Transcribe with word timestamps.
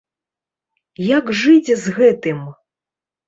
Як 1.17 1.25
жыць 1.41 1.71
з 1.83 1.95
гэтым? 1.99 2.39